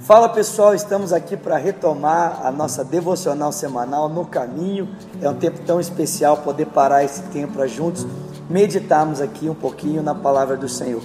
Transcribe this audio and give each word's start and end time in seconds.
Fala 0.00 0.28
pessoal, 0.28 0.76
estamos 0.76 1.12
aqui 1.12 1.36
para 1.36 1.56
retomar 1.56 2.46
a 2.46 2.52
nossa 2.52 2.84
devocional 2.84 3.50
semanal 3.50 4.08
no 4.08 4.24
caminho. 4.24 4.88
É 5.20 5.28
um 5.28 5.34
tempo 5.34 5.58
tão 5.66 5.80
especial 5.80 6.36
poder 6.36 6.66
parar 6.66 7.02
esse 7.02 7.22
tempo 7.24 7.54
para 7.54 7.66
juntos 7.66 8.06
meditarmos 8.48 9.20
aqui 9.20 9.50
um 9.50 9.56
pouquinho 9.56 10.00
na 10.00 10.14
palavra 10.14 10.56
do 10.56 10.68
Senhor. 10.68 11.02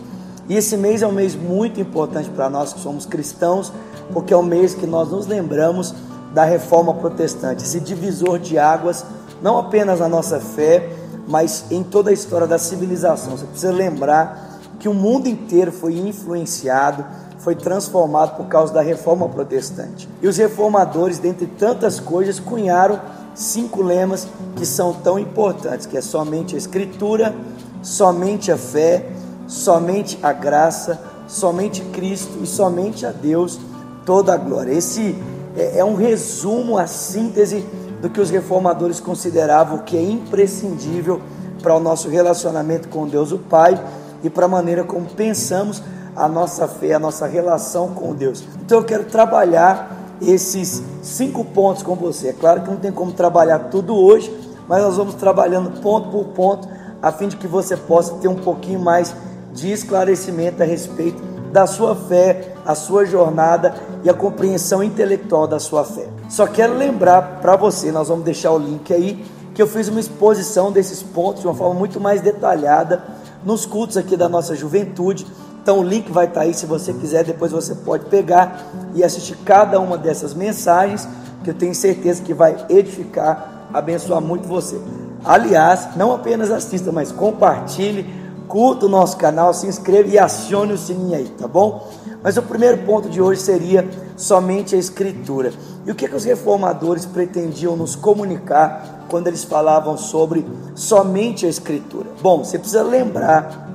E 0.47 0.55
esse 0.55 0.77
mês 0.77 1.01
é 1.01 1.07
um 1.07 1.11
mês 1.11 1.33
muito 1.33 1.81
importante 1.81 2.29
para 2.29 2.51
nós 2.51 2.71
que 2.71 2.79
somos 2.81 3.07
cristãos, 3.07 3.73
porque 4.13 4.31
é 4.31 4.37
o 4.37 4.43
mês 4.43 4.75
que 4.75 4.85
nós 4.85 5.09
nos 5.09 5.25
lembramos 5.25 5.93
da 6.31 6.45
reforma 6.45 6.93
protestante, 6.93 7.63
esse 7.63 7.79
divisor 7.79 8.37
de 8.37 8.59
águas, 8.59 9.03
não 9.41 9.57
apenas 9.57 10.01
na 10.01 10.07
nossa 10.07 10.39
fé, 10.39 10.91
mas 11.27 11.65
em 11.71 11.81
toda 11.81 12.11
a 12.11 12.13
história 12.13 12.45
da 12.45 12.59
civilização. 12.59 13.37
Você 13.37 13.45
precisa 13.45 13.71
lembrar 13.71 14.59
que 14.79 14.87
o 14.87 14.93
mundo 14.93 15.27
inteiro 15.27 15.71
foi 15.71 15.97
influenciado 15.97 17.05
foi 17.43 17.55
transformado 17.55 18.37
por 18.37 18.45
causa 18.47 18.73
da 18.73 18.81
reforma 18.81 19.27
protestante. 19.27 20.07
E 20.21 20.27
os 20.27 20.37
reformadores, 20.37 21.19
dentre 21.19 21.45
tantas 21.45 21.99
coisas, 21.99 22.39
cunharam 22.39 22.99
cinco 23.35 23.81
lemas 23.81 24.27
que 24.55 24.65
são 24.65 24.93
tão 24.93 25.19
importantes, 25.19 25.85
que 25.85 25.97
é 25.97 26.01
somente 26.01 26.55
a 26.55 26.57
escritura, 26.57 27.35
somente 27.81 28.49
a 28.49 28.57
fé, 28.57 29.09
somente 29.45 30.17
a 30.23 30.31
graça, 30.31 30.99
somente 31.27 31.81
Cristo 31.81 32.39
e 32.41 32.47
somente 32.47 33.05
a 33.05 33.11
Deus 33.11 33.59
toda 34.05 34.33
a 34.33 34.37
glória. 34.37 34.71
Esse 34.71 35.13
é, 35.57 35.79
é 35.79 35.85
um 35.85 35.95
resumo, 35.95 36.77
a 36.77 36.87
síntese 36.87 37.65
do 38.01 38.09
que 38.09 38.21
os 38.21 38.29
reformadores 38.29 39.01
consideravam 39.01 39.79
que 39.79 39.97
é 39.97 40.01
imprescindível 40.01 41.21
para 41.61 41.75
o 41.75 41.79
nosso 41.79 42.07
relacionamento 42.07 42.87
com 42.87 43.05
Deus 43.05 43.33
o 43.33 43.37
Pai 43.37 43.81
e 44.23 44.29
para 44.29 44.45
a 44.45 44.49
maneira 44.49 44.85
como 44.85 45.05
pensamos 45.07 45.81
a 46.15 46.27
nossa 46.27 46.67
fé, 46.67 46.93
a 46.93 46.99
nossa 46.99 47.25
relação 47.25 47.89
com 47.89 48.13
Deus. 48.13 48.43
Então 48.61 48.79
eu 48.79 48.83
quero 48.83 49.05
trabalhar 49.05 50.15
esses 50.21 50.83
cinco 51.01 51.43
pontos 51.43 51.83
com 51.83 51.95
você. 51.95 52.29
É 52.29 52.33
claro 52.33 52.61
que 52.61 52.69
não 52.69 52.77
tem 52.77 52.91
como 52.91 53.11
trabalhar 53.11 53.59
tudo 53.69 53.95
hoje, 53.95 54.33
mas 54.67 54.81
nós 54.83 54.97
vamos 54.97 55.15
trabalhando 55.15 55.81
ponto 55.81 56.09
por 56.09 56.25
ponto, 56.25 56.67
a 57.01 57.11
fim 57.11 57.27
de 57.27 57.35
que 57.35 57.47
você 57.47 57.75
possa 57.75 58.15
ter 58.15 58.27
um 58.27 58.35
pouquinho 58.35 58.79
mais 58.79 59.13
de 59.51 59.71
esclarecimento 59.71 60.63
a 60.63 60.65
respeito 60.65 61.21
da 61.51 61.67
sua 61.67 61.95
fé, 61.95 62.55
a 62.65 62.73
sua 62.73 63.05
jornada 63.05 63.75
e 64.03 64.09
a 64.09 64.13
compreensão 64.13 64.83
intelectual 64.83 65.47
da 65.47 65.59
sua 65.59 65.83
fé. 65.83 66.07
Só 66.29 66.47
quero 66.47 66.73
lembrar 66.75 67.39
para 67.41 67.55
você, 67.55 67.91
nós 67.91 68.07
vamos 68.07 68.23
deixar 68.23 68.51
o 68.51 68.57
link 68.57 68.91
aí, 68.91 69.23
que 69.53 69.61
eu 69.61 69.67
fiz 69.67 69.87
uma 69.87 69.99
exposição 69.99 70.71
desses 70.71 71.03
pontos 71.03 71.41
de 71.41 71.47
uma 71.47 71.53
forma 71.53 71.75
muito 71.75 71.99
mais 71.99 72.21
detalhada 72.21 73.03
nos 73.45 73.65
cultos 73.65 73.97
aqui 73.97 74.17
da 74.17 74.27
nossa 74.27 74.55
juventude. 74.55 75.27
Então 75.63 75.79
o 75.79 75.83
link 75.83 76.11
vai 76.11 76.25
estar 76.25 76.41
aí 76.41 76.53
se 76.53 76.65
você 76.65 76.91
quiser, 76.91 77.23
depois 77.23 77.53
você 77.53 77.73
pode 77.73 78.05
pegar 78.05 78.69
e 78.93 79.01
assistir 79.01 79.37
cada 79.45 79.79
uma 79.79 79.97
dessas 79.97 80.33
mensagens, 80.33 81.07
que 81.41 81.51
eu 81.51 81.53
tenho 81.53 81.73
certeza 81.73 82.21
que 82.21 82.33
vai 82.33 82.65
edificar, 82.69 83.69
abençoar 83.73 84.19
muito 84.19 84.45
você. 84.45 84.77
Aliás, 85.23 85.95
não 85.95 86.13
apenas 86.13 86.51
assista, 86.51 86.91
mas 86.91 87.13
compartilhe, 87.13 88.05
curta 88.45 88.87
o 88.87 88.89
nosso 88.89 89.15
canal, 89.15 89.53
se 89.53 89.65
inscreva 89.65 90.09
e 90.09 90.19
acione 90.19 90.73
o 90.73 90.77
sininho 90.77 91.15
aí, 91.15 91.29
tá 91.29 91.47
bom? 91.47 91.89
Mas 92.21 92.35
o 92.35 92.41
primeiro 92.41 92.79
ponto 92.79 93.07
de 93.07 93.21
hoje 93.21 93.39
seria 93.39 93.87
somente 94.17 94.75
a 94.75 94.77
escritura. 94.77 95.53
E 95.85 95.91
o 95.91 95.95
que, 95.95 96.09
que 96.09 96.15
os 96.15 96.25
reformadores 96.25 97.05
pretendiam 97.05 97.77
nos 97.77 97.95
comunicar 97.95 99.05
quando 99.09 99.27
eles 99.27 99.45
falavam 99.45 99.97
sobre 99.97 100.45
somente 100.75 101.45
a 101.45 101.49
escritura? 101.49 102.09
Bom, 102.21 102.43
você 102.43 102.59
precisa 102.59 102.83
lembrar 102.83 103.69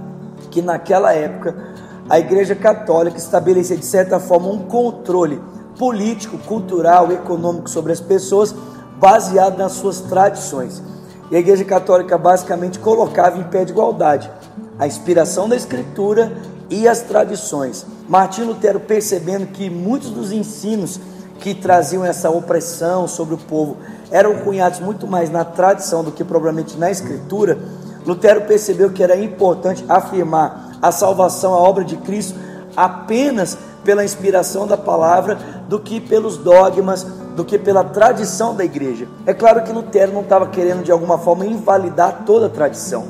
que 0.50 0.62
naquela 0.62 1.12
época 1.12 1.67
a 2.09 2.19
Igreja 2.19 2.55
Católica 2.55 3.19
estabelecia 3.19 3.77
de 3.77 3.84
certa 3.84 4.19
forma 4.19 4.48
um 4.48 4.61
controle 4.61 5.41
político, 5.78 6.39
cultural, 6.39 7.12
econômico 7.12 7.69
sobre 7.69 7.92
as 7.92 8.01
pessoas, 8.01 8.55
baseado 8.98 9.59
nas 9.59 9.73
suas 9.73 10.01
tradições. 10.01 10.83
E 11.31 11.36
a 11.36 11.39
Igreja 11.39 11.64
Católica 11.64 12.17
basicamente 12.17 12.79
colocava 12.79 13.39
em 13.39 13.45
pé 13.45 13.64
de 13.64 13.73
igualdade 13.73 14.30
a 14.79 14.86
inspiração 14.86 15.48
da 15.48 15.57
Escritura 15.57 16.33
e 16.70 16.89
as 16.89 17.02
tradições. 17.02 17.85
Martim 18.08 18.42
Lutero, 18.42 18.80
percebendo 18.80 19.46
que 19.46 19.69
muitos 19.69 20.11
dos 20.11 20.33
ensinos 20.33 21.01
que 21.40 21.55
traziam 21.55 22.05
essa 22.05 22.30
opressão 22.30 23.07
sobre 23.07 23.35
o 23.35 23.39
povo 23.39 23.77
eram 24.11 24.39
cunhados 24.39 24.80
muito 24.80 25.07
mais 25.07 25.30
na 25.30 25.45
tradição 25.45 26.02
do 26.02 26.13
que 26.13 26.25
propriamente 26.25 26.77
na 26.79 26.90
Escritura, 26.90 27.58
Lutero 28.07 28.42
percebeu 28.42 28.90
que 28.90 29.02
era 29.02 29.17
importante 29.17 29.85
afirmar 29.89 30.67
a 30.80 30.92
salvação, 30.92 31.55
a 31.55 31.58
obra 31.58 31.84
de 31.84 31.96
Cristo, 31.96 32.39
apenas 32.77 33.58
pela 33.84 34.05
inspiração 34.05 34.66
da 34.66 34.77
palavra 34.77 35.39
do 35.68 35.80
que 35.80 36.00
pelos 36.00 36.36
dogmas, 36.36 37.05
do 37.34 37.44
que 37.44 37.58
pela 37.58 37.84
tradição 37.84 38.55
da 38.55 38.64
igreja. 38.64 39.08
É 39.27 39.33
claro 39.33 39.62
que 39.62 39.72
Lutero 39.72 40.12
não 40.12 40.22
estava 40.22 40.46
querendo 40.48 40.83
de 40.83 40.92
alguma 40.92 41.18
forma 41.18 41.46
invalidar 41.46 42.24
toda 42.27 42.46
a 42.46 42.50
tradição, 42.50 43.06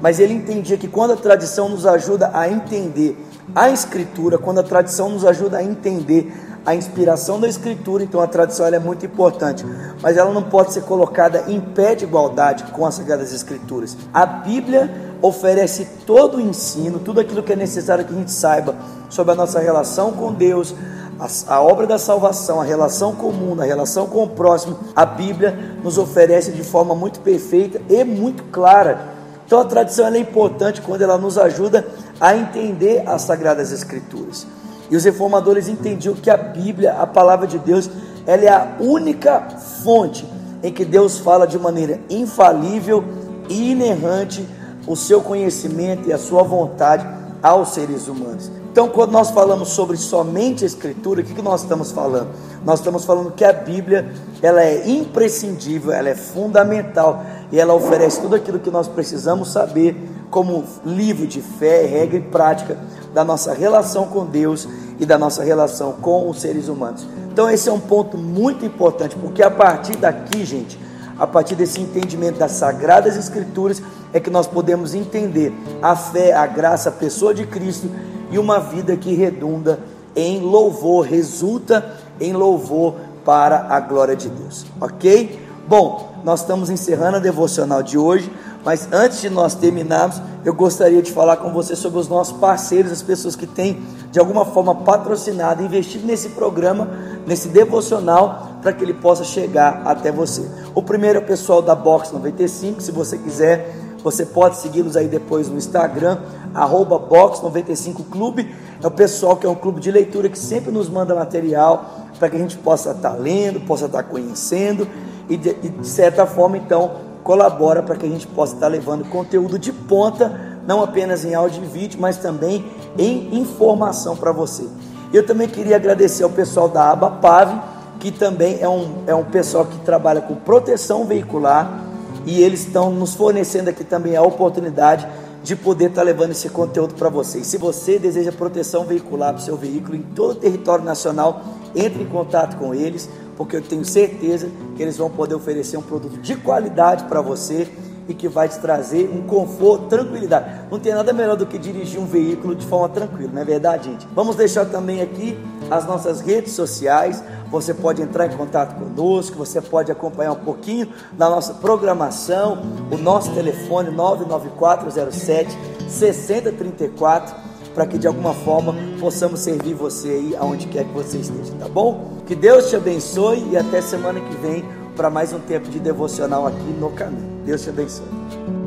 mas 0.00 0.18
ele 0.18 0.34
entendia 0.34 0.76
que 0.76 0.88
quando 0.88 1.12
a 1.12 1.16
tradição 1.16 1.68
nos 1.68 1.86
ajuda 1.86 2.30
a 2.32 2.48
entender 2.48 3.16
a 3.54 3.70
Escritura, 3.70 4.38
quando 4.38 4.60
a 4.60 4.62
tradição 4.62 5.10
nos 5.10 5.24
ajuda 5.24 5.58
a 5.58 5.62
entender 5.62 6.32
a 6.64 6.74
inspiração 6.74 7.40
da 7.40 7.48
Escritura, 7.48 8.04
então 8.04 8.20
a 8.20 8.26
tradição 8.26 8.66
é 8.66 8.78
muito 8.78 9.04
importante, 9.04 9.64
mas 10.00 10.16
ela 10.16 10.32
não 10.32 10.42
pode 10.42 10.72
ser 10.72 10.82
colocada 10.82 11.44
em 11.48 11.60
pé 11.60 11.94
de 11.94 12.04
igualdade 12.04 12.64
com 12.72 12.86
as 12.86 12.94
Sagradas 12.94 13.32
Escrituras. 13.32 13.96
A 14.12 14.24
Bíblia 14.24 14.90
oferece 15.20 15.86
todo 16.06 16.36
o 16.36 16.40
ensino, 16.40 16.98
tudo 16.98 17.20
aquilo 17.20 17.42
que 17.42 17.52
é 17.52 17.56
necessário 17.56 18.04
que 18.04 18.12
a 18.12 18.16
gente 18.16 18.30
saiba 18.30 18.74
sobre 19.08 19.32
a 19.32 19.36
nossa 19.36 19.60
relação 19.60 20.12
com 20.12 20.32
Deus, 20.32 20.74
a, 21.18 21.54
a, 21.54 21.62
obra 21.62 21.86
da 21.86 21.98
salvação, 21.98 22.60
a 22.60 22.64
relação 22.64 23.14
comum, 23.14 23.60
a 23.60 23.64
relação 23.64 24.06
com 24.06 24.24
o 24.24 24.28
próximo, 24.28 24.78
a 24.94 25.04
Bíblia 25.04 25.76
nos 25.82 25.98
oferece 25.98 26.52
de 26.52 26.64
forma 26.64 26.94
muito 26.94 27.20
perfeita 27.20 27.80
e 27.88 28.02
muito 28.04 28.44
clara. 28.44 29.12
Então 29.46 29.60
a 29.60 29.64
tradição 29.64 30.06
é 30.06 30.18
importante 30.18 30.80
quando 30.80 31.02
ela 31.02 31.18
nos 31.18 31.36
ajuda 31.36 31.86
a 32.20 32.36
entender 32.36 33.04
as 33.06 33.22
Sagradas 33.22 33.70
Escrituras. 33.70 34.46
E 34.90 34.96
os 34.96 35.04
reformadores 35.04 35.68
entendiam 35.68 36.14
que 36.14 36.30
a 36.30 36.36
Bíblia, 36.36 36.94
a 36.94 37.06
palavra 37.06 37.46
de 37.46 37.58
Deus, 37.58 37.88
ela 38.26 38.44
é 38.44 38.48
a 38.48 38.76
única 38.80 39.40
fonte 39.82 40.26
em 40.62 40.72
que 40.72 40.84
Deus 40.84 41.18
fala 41.18 41.46
de 41.46 41.58
maneira 41.58 42.00
infalível 42.08 43.04
e 43.48 43.72
inerrante 43.72 44.46
o 44.86 44.96
seu 44.96 45.20
conhecimento 45.20 46.08
e 46.08 46.12
a 46.12 46.18
sua 46.18 46.42
vontade 46.42 47.06
aos 47.42 47.70
seres 47.70 48.06
humanos. 48.06 48.50
Então, 48.70 48.88
quando 48.88 49.10
nós 49.10 49.30
falamos 49.30 49.68
sobre 49.68 49.98
somente 49.98 50.64
a 50.64 50.66
Escritura, 50.66 51.20
o 51.20 51.24
que, 51.24 51.34
que 51.34 51.42
nós 51.42 51.62
estamos 51.62 51.92
falando? 51.92 52.28
Nós 52.64 52.78
estamos 52.78 53.04
falando 53.04 53.32
que 53.32 53.44
a 53.44 53.52
Bíblia 53.52 54.10
ela 54.40 54.62
é 54.62 54.88
imprescindível, 54.88 55.92
ela 55.92 56.08
é 56.08 56.14
fundamental 56.14 57.22
e 57.50 57.60
ela 57.60 57.74
oferece 57.74 58.22
tudo 58.22 58.34
aquilo 58.34 58.58
que 58.58 58.70
nós 58.70 58.88
precisamos 58.88 59.52
saber 59.52 59.94
como 60.30 60.64
livro 60.86 61.26
de 61.26 61.42
fé, 61.42 61.84
regra 61.84 62.16
e 62.16 62.22
prática 62.22 62.78
da 63.12 63.24
nossa 63.24 63.52
relação 63.52 64.06
com 64.06 64.24
Deus 64.24 64.68
e 64.98 65.06
da 65.06 65.18
nossa 65.18 65.42
relação 65.42 65.92
com 65.92 66.28
os 66.28 66.40
seres 66.40 66.68
humanos. 66.68 67.06
Então, 67.30 67.50
esse 67.50 67.68
é 67.68 67.72
um 67.72 67.80
ponto 67.80 68.16
muito 68.16 68.64
importante, 68.64 69.16
porque 69.16 69.42
a 69.42 69.50
partir 69.50 69.96
daqui, 69.96 70.44
gente, 70.44 70.78
a 71.18 71.26
partir 71.26 71.54
desse 71.54 71.80
entendimento 71.80 72.38
das 72.38 72.52
sagradas 72.52 73.16
escrituras, 73.16 73.82
é 74.12 74.20
que 74.20 74.30
nós 74.30 74.46
podemos 74.46 74.94
entender 74.94 75.52
a 75.80 75.96
fé, 75.96 76.32
a 76.32 76.46
graça, 76.46 76.88
a 76.88 76.92
pessoa 76.92 77.34
de 77.34 77.46
Cristo 77.46 77.90
e 78.30 78.38
uma 78.38 78.58
vida 78.58 78.96
que 78.96 79.14
redunda 79.14 79.78
em 80.14 80.40
louvor, 80.40 81.06
resulta 81.06 81.96
em 82.20 82.32
louvor 82.32 82.96
para 83.24 83.66
a 83.68 83.80
glória 83.80 84.16
de 84.16 84.28
Deus, 84.28 84.66
ok? 84.80 85.40
Bom, 85.66 86.12
nós 86.24 86.40
estamos 86.40 86.70
encerrando 86.70 87.16
a 87.16 87.20
devocional 87.20 87.82
de 87.82 87.96
hoje, 87.96 88.30
mas 88.64 88.88
antes 88.92 89.20
de 89.20 89.28
nós 89.28 89.54
terminarmos, 89.54 90.20
eu 90.44 90.54
gostaria 90.54 91.02
de 91.02 91.12
falar 91.12 91.36
com 91.36 91.52
você 91.52 91.74
sobre 91.74 91.98
os 91.98 92.08
nossos 92.08 92.36
parceiros, 92.38 92.92
as 92.92 93.02
pessoas 93.02 93.36
que 93.36 93.46
têm 93.46 93.82
de 94.10 94.18
alguma 94.18 94.44
forma 94.44 94.74
patrocinado, 94.74 95.62
investido 95.62 96.06
nesse 96.06 96.30
programa, 96.30 96.88
nesse 97.26 97.48
devocional, 97.48 98.58
para 98.62 98.72
que 98.72 98.84
ele 98.84 98.94
possa 98.94 99.24
chegar 99.24 99.82
até 99.84 100.12
você. 100.12 100.48
O 100.74 100.82
primeiro 100.82 101.18
é 101.18 101.22
o 101.22 101.26
pessoal 101.26 101.60
da 101.60 101.74
Box 101.74 102.12
95, 102.12 102.80
se 102.80 102.92
você 102.92 103.18
quiser 103.18 103.82
você 104.02 104.26
pode 104.26 104.56
segui-los 104.56 104.96
aí 104.96 105.06
depois 105.06 105.48
no 105.48 105.56
Instagram, 105.56 106.18
arroba 106.52 106.98
Box95 106.98 108.10
Clube. 108.10 108.52
É 108.82 108.86
o 108.86 108.90
pessoal 108.90 109.36
que 109.36 109.46
é 109.46 109.48
um 109.48 109.54
clube 109.54 109.80
de 109.80 109.90
leitura 109.90 110.28
que 110.28 110.38
sempre 110.38 110.72
nos 110.72 110.88
manda 110.88 111.14
material 111.14 112.08
para 112.18 112.28
que 112.28 112.36
a 112.36 112.38
gente 112.38 112.56
possa 112.58 112.90
estar 112.90 113.10
tá 113.10 113.16
lendo, 113.16 113.60
possa 113.60 113.86
estar 113.86 114.02
tá 114.02 114.08
conhecendo 114.08 114.88
e 115.28 115.36
de, 115.36 115.50
e 115.62 115.68
de 115.68 115.86
certa 115.86 116.26
forma 116.26 116.56
então 116.56 117.11
colabora 117.22 117.82
para 117.82 117.96
que 117.96 118.06
a 118.06 118.08
gente 118.08 118.26
possa 118.26 118.54
estar 118.54 118.68
levando 118.68 119.08
conteúdo 119.08 119.58
de 119.58 119.72
ponta, 119.72 120.58
não 120.66 120.82
apenas 120.82 121.24
em 121.24 121.34
áudio 121.34 121.62
e 121.64 121.66
vídeo, 121.66 122.00
mas 122.00 122.16
também 122.16 122.64
em 122.98 123.38
informação 123.38 124.16
para 124.16 124.32
você. 124.32 124.66
Eu 125.12 125.26
também 125.26 125.48
queria 125.48 125.76
agradecer 125.76 126.24
ao 126.24 126.30
pessoal 126.30 126.68
da 126.68 126.90
Abapave, 126.90 127.60
que 128.00 128.10
também 128.10 128.58
é 128.60 128.68
um, 128.68 129.04
é 129.06 129.14
um 129.14 129.24
pessoal 129.24 129.64
que 129.64 129.78
trabalha 129.80 130.20
com 130.20 130.34
proteção 130.34 131.04
veicular 131.04 131.84
e 132.24 132.40
eles 132.42 132.66
estão 132.66 132.90
nos 132.90 133.14
fornecendo 133.14 133.70
aqui 133.70 133.84
também 133.84 134.16
a 134.16 134.22
oportunidade 134.22 135.06
de 135.42 135.56
poder 135.56 135.90
estar 135.90 136.02
levando 136.02 136.30
esse 136.30 136.48
conteúdo 136.48 136.94
para 136.94 137.08
vocês. 137.08 137.46
Se 137.46 137.58
você 137.58 137.98
deseja 137.98 138.30
proteção 138.30 138.84
veicular 138.84 139.32
para 139.32 139.40
o 139.40 139.44
seu 139.44 139.56
veículo 139.56 139.96
em 139.96 140.02
todo 140.02 140.32
o 140.32 140.34
território 140.36 140.84
nacional, 140.84 141.42
entre 141.74 142.02
em 142.02 142.06
contato 142.06 142.56
com 142.56 142.72
eles, 142.72 143.08
porque 143.42 143.56
eu 143.56 143.60
tenho 143.60 143.84
certeza 143.84 144.48
que 144.76 144.82
eles 144.84 144.96
vão 144.96 145.10
poder 145.10 145.34
oferecer 145.34 145.76
um 145.76 145.82
produto 145.82 146.16
de 146.18 146.36
qualidade 146.36 147.02
para 147.06 147.20
você 147.20 147.68
e 148.06 148.14
que 148.14 148.28
vai 148.28 148.48
te 148.48 148.56
trazer 148.60 149.10
um 149.12 149.22
conforto, 149.22 149.86
tranquilidade. 149.86 150.68
Não 150.70 150.78
tem 150.78 150.94
nada 150.94 151.12
melhor 151.12 151.36
do 151.36 151.44
que 151.44 151.58
dirigir 151.58 151.98
um 152.00 152.06
veículo 152.06 152.54
de 152.54 152.64
forma 152.64 152.88
tranquila, 152.88 153.32
não 153.34 153.42
é 153.42 153.44
verdade, 153.44 153.90
gente? 153.90 154.06
Vamos 154.14 154.36
deixar 154.36 154.66
também 154.66 155.02
aqui 155.02 155.36
as 155.68 155.84
nossas 155.84 156.20
redes 156.20 156.52
sociais. 156.52 157.20
Você 157.50 157.74
pode 157.74 158.00
entrar 158.00 158.26
em 158.26 158.36
contato 158.36 158.78
conosco, 158.78 159.36
você 159.36 159.60
pode 159.60 159.90
acompanhar 159.90 160.30
um 160.30 160.44
pouquinho 160.44 160.86
da 161.12 161.28
nossa 161.28 161.54
programação, 161.54 162.62
o 162.92 162.96
nosso 162.96 163.32
telefone 163.32 163.90
99407 163.90 165.58
6034 165.88 167.41
para 167.74 167.86
que 167.86 167.98
de 167.98 168.06
alguma 168.06 168.34
forma 168.34 168.74
possamos 169.00 169.40
servir 169.40 169.74
você 169.74 170.08
aí 170.08 170.36
aonde 170.36 170.66
quer 170.66 170.84
que 170.84 170.92
você 170.92 171.18
esteja, 171.18 171.52
tá 171.58 171.68
bom? 171.68 172.22
Que 172.26 172.34
Deus 172.34 172.68
te 172.68 172.76
abençoe 172.76 173.46
e 173.50 173.56
até 173.56 173.80
semana 173.80 174.20
que 174.20 174.36
vem 174.36 174.64
para 174.96 175.10
mais 175.10 175.32
um 175.32 175.40
tempo 175.40 175.68
de 175.68 175.78
devocional 175.78 176.46
aqui 176.46 176.74
no 176.78 176.90
caminho. 176.90 177.42
Deus 177.44 177.62
te 177.62 177.70
abençoe. 177.70 178.61